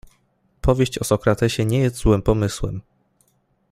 „Powieść 0.61 0.97
o 0.97 1.03
Sokratesie 1.03 1.65
nie 1.65 1.79
jest 1.79 1.95
złym 1.95 2.21
pomysłem. 2.21 2.81